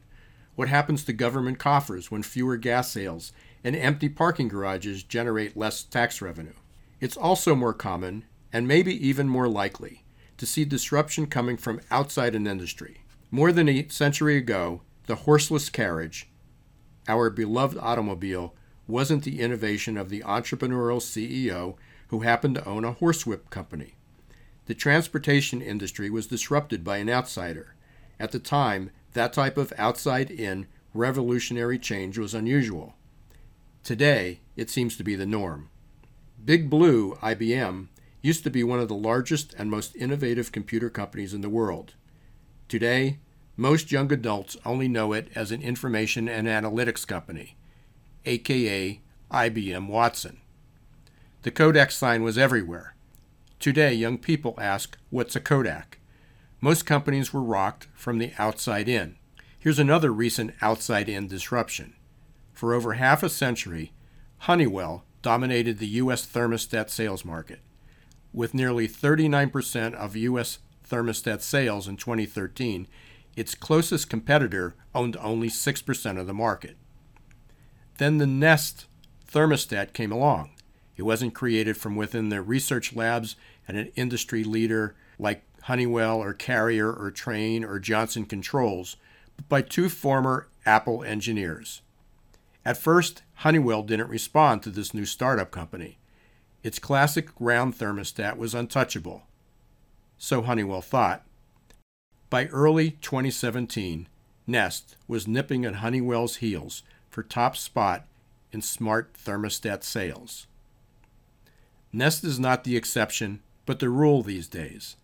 What 0.56 0.68
happens 0.68 1.04
to 1.04 1.12
government 1.12 1.58
coffers 1.58 2.10
when 2.10 2.22
fewer 2.22 2.56
gas 2.56 2.90
sales 2.90 3.32
and 3.62 3.76
empty 3.76 4.08
parking 4.08 4.48
garages 4.48 5.02
generate 5.02 5.56
less 5.56 5.82
tax 5.82 6.20
revenue? 6.20 6.54
It's 7.00 7.16
also 7.16 7.54
more 7.54 7.72
common, 7.72 8.24
and 8.52 8.66
maybe 8.66 8.94
even 9.06 9.28
more 9.28 9.48
likely, 9.48 10.04
to 10.38 10.46
see 10.46 10.64
disruption 10.64 11.26
coming 11.26 11.56
from 11.56 11.80
outside 11.90 12.34
an 12.34 12.46
industry. 12.46 13.02
More 13.30 13.52
than 13.52 13.68
a 13.68 13.88
century 13.88 14.36
ago, 14.36 14.82
the 15.06 15.16
horseless 15.16 15.68
carriage, 15.68 16.28
our 17.06 17.30
beloved 17.30 17.78
automobile, 17.78 18.54
wasn't 18.86 19.24
the 19.24 19.40
innovation 19.40 19.96
of 19.96 20.08
the 20.08 20.20
entrepreneurial 20.20 21.00
CEO 21.00 21.76
who 22.08 22.20
happened 22.20 22.56
to 22.56 22.68
own 22.68 22.84
a 22.84 22.92
horsewhip 22.92 23.50
company. 23.50 23.94
The 24.66 24.74
transportation 24.74 25.60
industry 25.60 26.08
was 26.08 26.26
disrupted 26.26 26.82
by 26.82 26.98
an 26.98 27.10
outsider. 27.10 27.74
At 28.18 28.32
the 28.32 28.38
time, 28.38 28.90
that 29.12 29.32
type 29.32 29.56
of 29.58 29.72
outside 29.76 30.30
in 30.30 30.66
revolutionary 30.94 31.78
change 31.78 32.16
was 32.16 32.34
unusual. 32.34 32.94
Today, 33.82 34.40
it 34.56 34.70
seems 34.70 34.96
to 34.96 35.04
be 35.04 35.14
the 35.14 35.26
norm. 35.26 35.68
Big 36.42 36.70
Blue, 36.70 37.14
IBM, 37.16 37.88
used 38.22 38.44
to 38.44 38.50
be 38.50 38.64
one 38.64 38.80
of 38.80 38.88
the 38.88 38.94
largest 38.94 39.54
and 39.58 39.70
most 39.70 39.94
innovative 39.96 40.52
computer 40.52 40.88
companies 40.88 41.34
in 41.34 41.42
the 41.42 41.50
world. 41.50 41.94
Today, 42.68 43.18
most 43.56 43.92
young 43.92 44.10
adults 44.10 44.56
only 44.64 44.88
know 44.88 45.12
it 45.12 45.28
as 45.34 45.52
an 45.52 45.60
information 45.60 46.28
and 46.28 46.48
analytics 46.48 47.06
company, 47.06 47.56
aka 48.24 49.00
IBM 49.30 49.88
Watson. 49.88 50.40
The 51.42 51.50
Kodak 51.50 51.90
sign 51.90 52.22
was 52.22 52.38
everywhere. 52.38 52.93
Today, 53.64 53.94
young 53.94 54.18
people 54.18 54.58
ask, 54.58 54.98
What's 55.08 55.34
a 55.34 55.40
Kodak? 55.40 55.98
Most 56.60 56.84
companies 56.84 57.32
were 57.32 57.40
rocked 57.40 57.88
from 57.94 58.18
the 58.18 58.30
outside 58.36 58.90
in. 58.90 59.16
Here's 59.58 59.78
another 59.78 60.12
recent 60.12 60.52
outside 60.60 61.08
in 61.08 61.28
disruption. 61.28 61.94
For 62.52 62.74
over 62.74 62.92
half 62.92 63.22
a 63.22 63.30
century, 63.30 63.94
Honeywell 64.40 65.06
dominated 65.22 65.78
the 65.78 65.86
U.S. 65.86 66.26
thermostat 66.26 66.90
sales 66.90 67.24
market 67.24 67.60
with 68.34 68.52
nearly 68.52 68.86
39% 68.86 69.94
of 69.94 70.14
U.S. 70.14 70.58
thermostat 70.86 71.40
sales 71.40 71.88
in 71.88 71.96
2013, 71.96 72.86
its 73.34 73.54
closest 73.54 74.10
competitor 74.10 74.74
owned 74.94 75.16
only 75.16 75.48
6% 75.48 76.20
of 76.20 76.26
the 76.26 76.34
market. 76.34 76.76
Then 77.96 78.18
the 78.18 78.26
Nest 78.26 78.84
thermostat 79.26 79.94
came 79.94 80.12
along. 80.12 80.50
It 80.96 81.02
wasn't 81.02 81.34
created 81.34 81.76
from 81.76 81.96
within 81.96 82.28
the 82.28 82.42
research 82.42 82.94
labs 82.94 83.36
at 83.68 83.74
an 83.74 83.90
industry 83.96 84.44
leader 84.44 84.94
like 85.18 85.44
Honeywell 85.62 86.22
or 86.22 86.34
Carrier 86.34 86.92
or 86.92 87.10
Trane 87.10 87.64
or 87.64 87.78
Johnson 87.78 88.26
Controls, 88.26 88.96
but 89.36 89.48
by 89.48 89.62
two 89.62 89.88
former 89.88 90.48
Apple 90.66 91.02
engineers. 91.04 91.80
At 92.64 92.78
first, 92.78 93.22
Honeywell 93.36 93.82
didn't 93.82 94.08
respond 94.08 94.62
to 94.62 94.70
this 94.70 94.94
new 94.94 95.04
startup 95.04 95.50
company. 95.50 95.98
Its 96.62 96.78
classic 96.78 97.28
round 97.38 97.76
thermostat 97.76 98.36
was 98.36 98.54
untouchable. 98.54 99.22
So 100.16 100.42
Honeywell 100.42 100.80
thought. 100.80 101.24
By 102.30 102.46
early 102.46 102.92
2017, 103.02 104.08
Nest 104.46 104.96
was 105.06 105.28
nipping 105.28 105.64
at 105.64 105.76
Honeywell's 105.76 106.36
heels 106.36 106.82
for 107.10 107.22
top 107.22 107.56
spot 107.56 108.06
in 108.52 108.62
smart 108.62 109.12
thermostat 109.14 109.82
sales. 109.82 110.46
Nest 111.92 112.24
is 112.24 112.40
not 112.40 112.64
the 112.64 112.76
exception, 112.76 113.40
but 113.66 113.78
the 113.78 113.88
rule 113.88 114.22
these 114.22 114.48
days. 114.48 114.96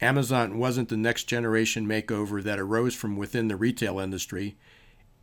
Amazon 0.00 0.58
wasn't 0.58 0.88
the 0.88 0.96
next 0.96 1.24
generation 1.24 1.86
makeover 1.86 2.42
that 2.42 2.58
arose 2.58 2.94
from 2.94 3.16
within 3.16 3.48
the 3.48 3.56
retail 3.56 3.98
industry. 3.98 4.56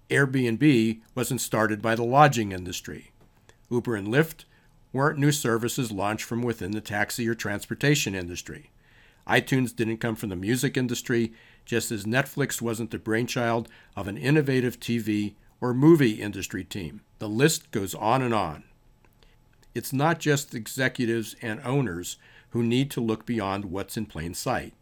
Airbnb 0.09 1.01
wasn't 1.15 1.41
started 1.41 1.81
by 1.81 1.95
the 1.95 2.03
lodging 2.03 2.51
industry. 2.51 3.11
Uber 3.69 3.95
and 3.95 4.07
Lyft 4.07 4.45
weren't 4.93 5.19
new 5.19 5.31
services 5.31 5.91
launched 5.91 6.25
from 6.25 6.41
within 6.41 6.71
the 6.71 6.81
taxi 6.81 7.27
or 7.27 7.35
transportation 7.35 8.15
industry. 8.15 8.69
iTunes 9.27 9.75
didn't 9.75 9.97
come 9.97 10.15
from 10.15 10.29
the 10.29 10.35
music 10.35 10.77
industry, 10.77 11.33
just 11.65 11.91
as 11.91 12.05
Netflix 12.05 12.61
wasn't 12.61 12.91
the 12.91 12.99
brainchild 12.99 13.67
of 13.95 14.07
an 14.07 14.17
innovative 14.17 14.79
TV 14.79 15.33
or 15.59 15.73
movie 15.73 16.21
industry 16.21 16.63
team. 16.63 17.01
The 17.19 17.27
list 17.27 17.71
goes 17.71 17.93
on 17.95 18.21
and 18.21 18.33
on. 18.33 18.63
It's 19.75 19.91
not 19.91 20.19
just 20.19 20.55
executives 20.55 21.35
and 21.41 21.59
owners 21.65 22.17
who 22.49 22.63
need 22.63 22.89
to 22.91 23.01
look 23.01 23.25
beyond 23.25 23.65
what's 23.65 23.97
in 23.97 24.05
plain 24.05 24.33
sight. 24.33 24.73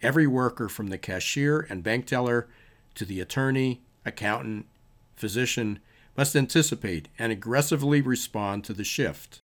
Every 0.00 0.26
worker 0.26 0.68
from 0.68 0.88
the 0.88 0.98
cashier 0.98 1.66
and 1.68 1.82
bank 1.82 2.06
teller 2.06 2.48
to 2.94 3.04
the 3.04 3.20
attorney, 3.20 3.82
accountant, 4.04 4.66
physician, 5.16 5.80
must 6.16 6.36
anticipate 6.36 7.08
and 7.18 7.32
aggressively 7.32 8.00
respond 8.00 8.64
to 8.64 8.72
the 8.72 8.84
shift. 8.84 9.40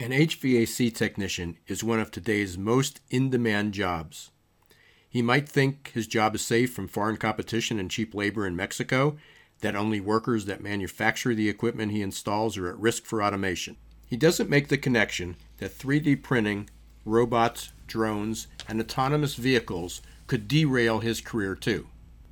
An 0.00 0.10
HVAC 0.10 0.94
technician 0.94 1.58
is 1.66 1.84
one 1.84 2.00
of 2.00 2.10
today's 2.10 2.58
most 2.58 3.00
in 3.10 3.30
demand 3.30 3.74
jobs. 3.74 4.30
He 5.08 5.22
might 5.22 5.48
think 5.48 5.92
his 5.94 6.08
job 6.08 6.34
is 6.34 6.44
safe 6.44 6.72
from 6.72 6.88
foreign 6.88 7.16
competition 7.16 7.78
and 7.78 7.90
cheap 7.90 8.14
labor 8.14 8.46
in 8.46 8.56
Mexico, 8.56 9.16
that 9.60 9.76
only 9.76 10.00
workers 10.00 10.46
that 10.46 10.62
manufacture 10.62 11.34
the 11.34 11.48
equipment 11.48 11.92
he 11.92 12.02
installs 12.02 12.58
are 12.58 12.68
at 12.68 12.78
risk 12.78 13.04
for 13.04 13.22
automation. 13.22 13.76
He 14.14 14.18
doesn't 14.18 14.48
make 14.48 14.68
the 14.68 14.78
connection 14.78 15.34
that 15.58 15.76
3D 15.76 16.22
printing, 16.22 16.70
robots, 17.04 17.72
drones, 17.88 18.46
and 18.68 18.80
autonomous 18.80 19.34
vehicles 19.34 20.02
could 20.28 20.46
derail 20.46 21.00
his 21.00 21.20
career 21.20 21.56
too. 21.56 21.88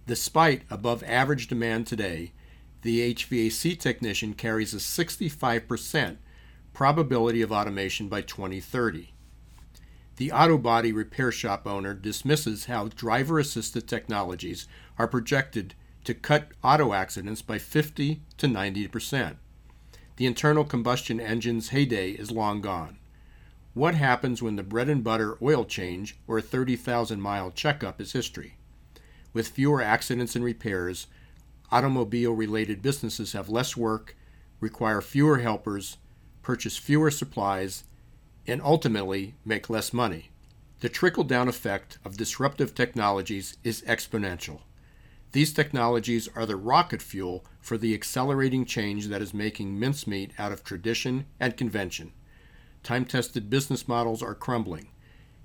Despite 0.06 0.62
above 0.70 1.02
average 1.02 1.48
demand 1.48 1.88
today, 1.88 2.30
the 2.82 3.12
HVAC 3.12 3.80
technician 3.80 4.34
carries 4.34 4.72
a 4.72 4.76
65% 4.76 6.18
probability 6.72 7.42
of 7.42 7.50
automation 7.50 8.08
by 8.08 8.20
2030. 8.20 9.12
The 10.18 10.30
auto 10.30 10.58
body 10.58 10.92
repair 10.92 11.32
shop 11.32 11.66
owner 11.66 11.94
dismisses 11.94 12.66
how 12.66 12.90
driver 12.94 13.40
assisted 13.40 13.88
technologies 13.88 14.68
are 15.00 15.08
projected 15.08 15.74
to 16.04 16.14
cut 16.14 16.52
auto 16.62 16.92
accidents 16.92 17.42
by 17.42 17.58
50 17.58 18.22
to 18.36 18.46
90%. 18.46 19.34
The 20.16 20.26
internal 20.26 20.64
combustion 20.64 21.20
engine's 21.20 21.70
heyday 21.70 22.10
is 22.10 22.30
long 22.30 22.60
gone. 22.60 22.98
What 23.74 23.94
happens 23.94 24.42
when 24.42 24.56
the 24.56 24.62
bread 24.62 24.90
and 24.90 25.02
butter 25.02 25.38
oil 25.40 25.64
change 25.64 26.18
or 26.26 26.40
30,000 26.40 27.20
mile 27.20 27.50
checkup 27.50 28.00
is 28.00 28.12
history? 28.12 28.56
With 29.32 29.48
fewer 29.48 29.80
accidents 29.80 30.36
and 30.36 30.44
repairs, 30.44 31.06
automobile 31.70 32.32
related 32.32 32.82
businesses 32.82 33.32
have 33.32 33.48
less 33.48 33.74
work, 33.74 34.14
require 34.60 35.00
fewer 35.00 35.38
helpers, 35.38 35.96
purchase 36.42 36.76
fewer 36.76 37.10
supplies, 37.10 37.84
and 38.46 38.60
ultimately 38.60 39.34
make 39.44 39.70
less 39.70 39.94
money. 39.94 40.28
The 40.80 40.90
trickle 40.90 41.24
down 41.24 41.48
effect 41.48 41.98
of 42.04 42.18
disruptive 42.18 42.74
technologies 42.74 43.56
is 43.64 43.82
exponential. 43.82 44.60
These 45.32 45.54
technologies 45.54 46.28
are 46.36 46.44
the 46.44 46.56
rocket 46.56 47.00
fuel 47.00 47.44
for 47.60 47.78
the 47.78 47.94
accelerating 47.94 48.66
change 48.66 49.08
that 49.08 49.22
is 49.22 49.32
making 49.32 49.78
mincemeat 49.78 50.32
out 50.38 50.52
of 50.52 50.62
tradition 50.62 51.24
and 51.40 51.56
convention. 51.56 52.12
Time 52.82 53.06
tested 53.06 53.48
business 53.48 53.88
models 53.88 54.22
are 54.22 54.34
crumbling. 54.34 54.88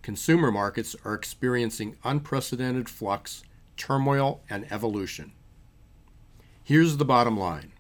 Consumer 0.01 0.51
markets 0.51 0.93
are 1.05 1.13
experiencing 1.13 1.95
unprecedented 2.03 2.89
flux, 2.89 3.43
turmoil, 3.77 4.41
and 4.49 4.69
evolution. 4.71 5.31
Here's 6.63 6.97
the 6.97 7.05
bottom 7.05 7.37
line 7.37 7.71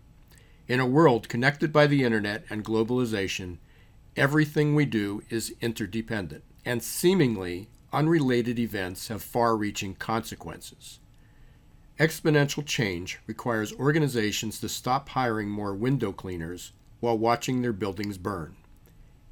In 0.65 0.79
a 0.79 0.87
world 0.87 1.27
connected 1.27 1.73
by 1.73 1.87
the 1.87 2.03
internet 2.03 2.45
and 2.49 2.63
globalization, 2.63 3.57
everything 4.15 4.75
we 4.75 4.85
do 4.85 5.23
is 5.29 5.53
interdependent, 5.59 6.45
and 6.63 6.81
seemingly 6.81 7.67
unrelated 7.91 8.59
events 8.59 9.09
have 9.09 9.21
far 9.21 9.57
reaching 9.57 9.93
consequences. 9.93 10.99
Exponential 11.99 12.63
change 12.63 13.17
requires 13.25 13.73
organizations 13.73 14.59
to 14.59 14.69
stop 14.69 15.09
hiring 15.09 15.49
more 15.49 15.73
window 15.73 16.11
cleaners 16.11 16.71
while 16.99 17.17
watching 17.17 17.61
their 17.61 17.73
buildings 17.73 18.19
burn. 18.19 18.55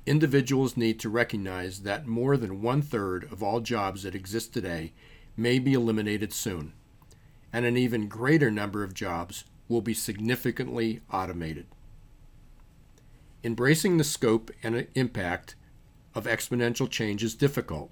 Individuals 0.08 0.76
need 0.76 1.00
to 1.00 1.10
recognize 1.10 1.84
that 1.84 2.08
more 2.08 2.38
than 2.38 2.64
one 2.64 2.82
third 2.82 3.32
of 3.32 3.44
all 3.44 3.60
jobs 3.60 4.02
that 4.02 4.16
exist 4.16 4.52
today 4.52 4.94
may 5.38 5.60
be 5.60 5.74
eliminated 5.74 6.34
soon, 6.34 6.74
and 7.54 7.66
an 7.66 7.78
even 7.78 8.08
greater 8.08 8.50
number 8.50 8.84
of 8.84 8.96
jobs 8.96 9.44
will 9.68 9.82
be 9.82 9.94
significantly 9.94 11.02
automated. 11.14 11.68
Embracing 13.44 13.98
the 13.98 14.04
scope 14.04 14.50
and 14.64 14.88
impact 14.96 15.56
of 16.16 16.26
exponential 16.26 16.90
change 16.90 17.24
is 17.24 17.36
difficult, 17.36 17.92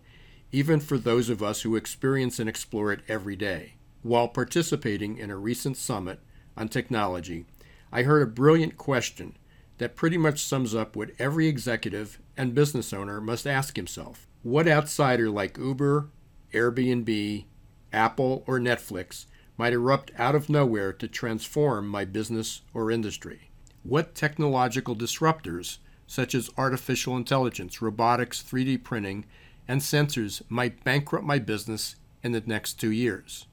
even 0.51 0.79
for 0.79 0.97
those 0.97 1.29
of 1.29 1.43
us 1.43 1.61
who 1.61 1.75
experience 1.75 2.39
and 2.39 2.49
explore 2.49 2.91
it 2.91 3.01
every 3.07 3.35
day. 3.35 3.75
While 4.03 4.27
participating 4.27 5.17
in 5.17 5.29
a 5.29 5.38
recent 5.38 5.77
summit 5.77 6.19
on 6.57 6.67
technology, 6.67 7.45
I 7.89 8.03
heard 8.03 8.22
a 8.22 8.29
brilliant 8.29 8.77
question 8.77 9.38
that 9.77 9.95
pretty 9.95 10.17
much 10.17 10.43
sums 10.43 10.75
up 10.75 10.98
what 10.98 11.12
every 11.17 11.48
executive 11.48 12.19
and 12.36 12.53
business 12.53 12.91
owner 12.91 13.22
must 13.22 13.48
ask 13.48 13.77
himself. 13.77 14.27
What 14.41 14.67
outsider 14.67 15.29
like 15.29 15.57
Uber, 15.57 16.10
Airbnb, 16.53 17.45
Apple, 17.93 18.43
or 18.45 18.60
Netflix 18.60 19.25
might 19.57 19.72
erupt 19.72 20.12
out 20.17 20.36
of 20.36 20.50
nowhere 20.50 20.91
to 20.91 21.07
transform 21.07 21.88
my 21.88 22.03
business 22.03 22.62
or 22.74 22.91
industry? 22.91 23.51
What 23.83 24.15
technological 24.15 24.98
disruptors, 24.98 25.77
such 26.07 26.36
as 26.36 26.50
artificial 26.57 27.15
intelligence, 27.15 27.81
robotics, 27.81 28.43
3D 28.43 28.83
printing, 28.83 29.24
and 29.65 29.79
sensors, 29.79 30.41
might 30.50 30.83
bankrupt 30.83 31.25
my 31.25 31.39
business 31.39 31.95
in 32.22 32.33
the 32.33 32.43
next 32.45 32.74
two 32.74 32.91
years? 32.91 33.45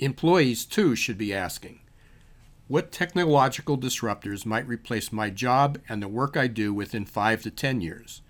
Employees, 0.00 0.64
too, 0.64 0.94
should 0.94 1.18
be 1.18 1.34
asking 1.34 1.80
what 2.68 2.92
technological 2.92 3.78
disruptors 3.78 4.44
might 4.44 4.68
replace 4.68 5.10
my 5.10 5.30
job 5.30 5.78
and 5.88 6.02
the 6.02 6.08
work 6.08 6.36
I 6.36 6.46
do 6.48 6.74
within 6.74 7.06
five 7.06 7.42
to 7.42 7.50
ten 7.50 7.80
years? 7.80 8.20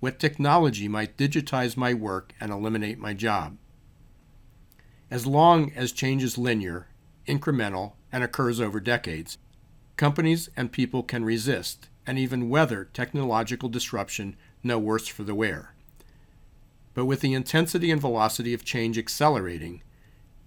What 0.00 0.18
technology 0.18 0.88
might 0.88 1.16
digitize 1.16 1.76
my 1.76 1.94
work 1.94 2.34
and 2.40 2.50
eliminate 2.50 2.98
my 2.98 3.14
job? 3.14 3.56
As 5.12 5.28
long 5.28 5.72
as 5.76 5.92
change 5.92 6.24
is 6.24 6.36
linear, 6.36 6.88
incremental, 7.28 7.92
and 8.10 8.24
occurs 8.24 8.60
over 8.60 8.80
decades, 8.80 9.38
companies 9.96 10.50
and 10.56 10.72
people 10.72 11.04
can 11.04 11.24
resist 11.24 11.88
and 12.04 12.18
even 12.18 12.50
weather 12.50 12.88
technological 12.92 13.68
disruption 13.68 14.34
no 14.64 14.76
worse 14.76 15.06
for 15.06 15.22
the 15.22 15.36
wear. 15.36 15.72
But 16.94 17.06
with 17.06 17.20
the 17.20 17.32
intensity 17.32 17.92
and 17.92 18.00
velocity 18.00 18.54
of 18.54 18.64
change 18.64 18.98
accelerating, 18.98 19.82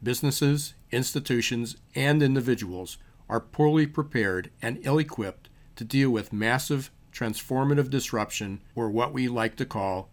businesses, 0.01 0.74
institutions, 0.92 1.77
and 1.96 2.22
individuals 2.24 2.98
are 3.29 3.40
poorly 3.40 3.86
prepared 3.86 4.50
and 4.62 4.79
ill 4.83 4.98
equipped 4.98 5.50
to 5.75 5.83
deal 5.83 6.10
with 6.10 6.31
massive 6.33 6.92
transformative 7.14 7.90
disruption, 7.90 8.62
or 8.75 8.90
what 8.90 9.12
we 9.12 9.27
like 9.27 9.55
to 9.55 9.66
call 9.66 10.10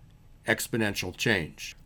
exponential 0.47 1.15
change. 1.17 1.77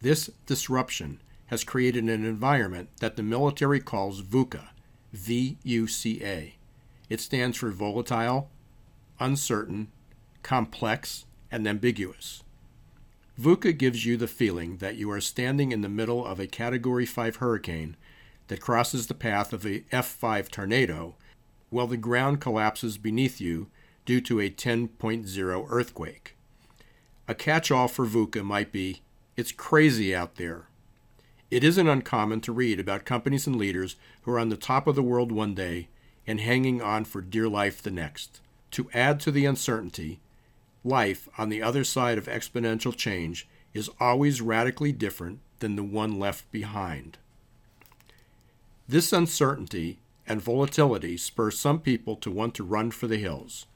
This 0.00 0.30
disruption 0.46 1.20
has 1.46 1.62
created 1.62 2.04
an 2.04 2.24
environment 2.24 2.88
that 3.00 3.16
the 3.16 3.22
military 3.22 3.80
calls 3.80 4.22
VUCA, 4.22 4.68
V 5.12 5.58
U 5.62 5.86
C 5.86 6.24
A. 6.24 6.54
It 7.10 7.20
stands 7.20 7.58
for 7.58 7.70
volatile, 7.70 8.48
uncertain, 9.20 9.88
complex, 10.42 11.26
and 11.50 11.68
ambiguous. 11.68 12.42
VUCA 13.42 13.76
gives 13.76 14.06
you 14.06 14.16
the 14.16 14.28
feeling 14.28 14.76
that 14.76 14.94
you 14.94 15.10
are 15.10 15.20
standing 15.20 15.72
in 15.72 15.80
the 15.80 15.88
middle 15.88 16.24
of 16.24 16.38
a 16.38 16.46
Category 16.46 17.04
5 17.04 17.36
hurricane 17.36 17.96
that 18.46 18.60
crosses 18.60 19.08
the 19.08 19.14
path 19.14 19.52
of 19.52 19.66
a 19.66 19.80
F5 19.90 20.48
tornado 20.48 21.16
while 21.68 21.88
the 21.88 21.96
ground 21.96 22.40
collapses 22.40 22.98
beneath 22.98 23.40
you 23.40 23.66
due 24.04 24.20
to 24.20 24.38
a 24.38 24.48
10.0 24.48 25.66
earthquake. 25.68 26.36
A 27.26 27.34
catch 27.34 27.72
all 27.72 27.88
for 27.88 28.06
VUCA 28.06 28.44
might 28.44 28.70
be 28.70 29.02
It's 29.36 29.50
crazy 29.50 30.14
out 30.14 30.36
there. 30.36 30.68
It 31.50 31.64
isn't 31.64 31.88
uncommon 31.88 32.42
to 32.42 32.52
read 32.52 32.78
about 32.78 33.04
companies 33.04 33.48
and 33.48 33.56
leaders 33.56 33.96
who 34.22 34.30
are 34.30 34.38
on 34.38 34.50
the 34.50 34.56
top 34.56 34.86
of 34.86 34.94
the 34.94 35.02
world 35.02 35.32
one 35.32 35.56
day 35.56 35.88
and 36.28 36.38
hanging 36.38 36.80
on 36.80 37.04
for 37.04 37.20
dear 37.20 37.48
life 37.48 37.82
the 37.82 37.90
next. 37.90 38.40
To 38.70 38.88
add 38.94 39.18
to 39.20 39.32
the 39.32 39.46
uncertainty, 39.46 40.20
life 40.84 41.28
on 41.38 41.48
the 41.48 41.62
other 41.62 41.84
side 41.84 42.18
of 42.18 42.26
exponential 42.26 42.94
change 42.94 43.48
is 43.74 43.90
always 44.00 44.40
radically 44.40 44.92
different 44.92 45.40
than 45.60 45.76
the 45.76 45.82
one 45.82 46.18
left 46.18 46.50
behind. 46.50 47.18
This 48.88 49.12
uncertainty 49.12 49.98
and 50.26 50.40
volatility 50.40 51.16
spurs 51.16 51.58
some 51.58 51.80
people 51.80 52.16
to 52.16 52.30
want 52.30 52.54
to 52.54 52.64
run 52.64 52.90
for 52.90 53.06
the 53.06 53.16
hills. 53.16 53.66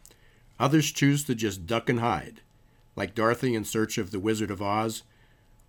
Others 0.58 0.92
choose 0.92 1.24
to 1.24 1.34
just 1.34 1.66
duck 1.66 1.88
and 1.88 2.00
hide. 2.00 2.40
Like 2.94 3.14
Dorothy 3.14 3.54
in 3.54 3.64
search 3.64 3.98
of 3.98 4.10
the 4.10 4.20
Wizard 4.20 4.50
of 4.50 4.62
Oz, 4.62 5.02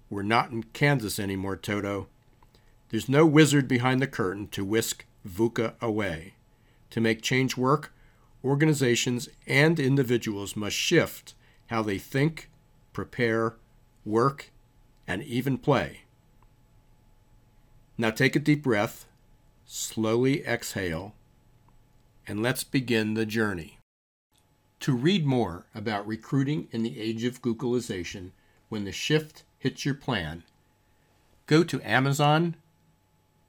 we're 0.10 0.24
not 0.24 0.52
in 0.52 0.64
Kansas 0.64 1.20
anymore, 1.20 1.58
Toto. 1.58 2.08
There's 2.90 3.10
no 3.10 3.26
wizard 3.26 3.68
behind 3.68 4.02
the 4.02 4.08
curtain 4.08 4.48
to 4.50 4.64
whisk 4.64 5.06
VUCA 5.28 5.74
away. 5.82 6.36
To 6.92 7.02
make 7.02 7.22
change 7.22 7.58
work, 7.58 7.94
organizations 8.44 9.30
and 9.46 9.80
individuals 9.80 10.56
must 10.56 10.76
shift 10.76 11.34
how 11.68 11.82
they 11.82 11.98
think, 11.98 12.50
prepare, 12.94 13.56
work, 14.06 14.52
and 15.08 15.24
even 15.24 15.58
play. 15.58 16.02
Now 17.98 18.12
take 18.12 18.36
a 18.36 18.40
deep 18.40 18.64
breath, 18.64 19.06
slowly 19.66 20.46
exhale, 20.46 21.14
and 22.28 22.44
let's 22.44 22.64
begin 22.64 23.14
the 23.14 23.26
journey. 23.26 23.80
To 24.82 24.94
read 24.96 25.26
more 25.26 25.66
about 25.74 26.08
recruiting 26.08 26.68
in 26.72 26.84
the 26.84 27.00
age 27.00 27.24
of 27.24 27.42
Googleization 27.42 28.32
when 28.70 28.84
the 28.84 28.92
shift 28.92 29.44
hits 29.58 29.86
your 29.86 29.96
plan, 29.96 30.44
go 31.48 31.64
to 31.64 31.82
Amazon, 31.82 32.56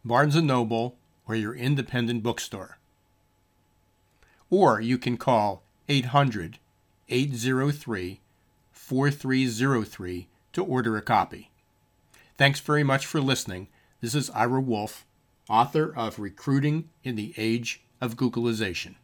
Barnes 0.05 0.37
& 0.37 0.43
Noble, 0.43 0.97
or 1.27 1.35
your 1.35 1.55
independent 1.55 2.23
bookstore 2.23 2.79
or 4.51 4.81
you 4.81 4.99
can 4.99 5.17
call 5.17 5.63
800 5.89 6.59
803 7.09 8.21
4303 8.73 10.29
to 10.53 10.65
order 10.65 10.97
a 10.97 11.03
copy. 11.03 11.51
Thanks 12.37 12.61
very 12.61 12.83
much 12.83 13.07
for 13.07 13.21
listening. 13.21 13.69
This 14.01 14.15
is 14.15 14.31
Ira 14.31 14.61
Wolfe, 14.61 15.05
author 15.49 15.93
of 15.97 16.19
Recruiting 16.19 16.89
in 17.03 17.17
the 17.17 17.35
Age 17.37 17.83
of 18.01 18.17
Googleization. 18.17 18.95